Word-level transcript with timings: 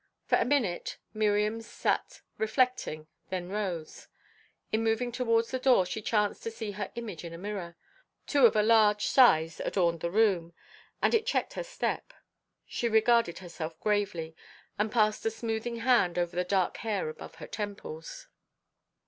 For 0.25 0.39
a 0.39 0.45
minute 0.45 0.97
Miriam 1.13 1.61
sat 1.61 2.23
reflecting, 2.39 3.05
then 3.29 3.49
rose. 3.49 4.07
In 4.71 4.83
moving 4.83 5.11
towards 5.11 5.51
the 5.51 5.59
door 5.59 5.85
she 5.85 6.01
chanced 6.01 6.41
to 6.41 6.49
see 6.49 6.71
her 6.71 6.91
image 6.95 7.23
in 7.23 7.33
a 7.33 7.37
mirror 7.37 7.75
two 8.25 8.47
of 8.47 8.55
a 8.55 8.63
large 8.63 9.05
size 9.05 9.59
adorned 9.59 9.99
the 9.99 10.09
room 10.09 10.55
and 11.03 11.13
it 11.13 11.27
checked 11.27 11.53
her 11.53 11.63
step; 11.63 12.15
she 12.65 12.89
regarded 12.89 13.37
herself 13.37 13.79
gravely, 13.79 14.35
and 14.75 14.91
passed 14.91 15.23
a 15.27 15.29
smoothing 15.29 15.75
hand 15.75 16.17
over 16.17 16.35
the 16.35 16.43
dark 16.43 16.77
hair 16.77 17.07
above 17.07 17.35
her 17.35 17.45
temples. 17.45 18.27